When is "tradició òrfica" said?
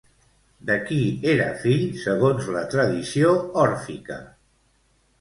2.75-4.23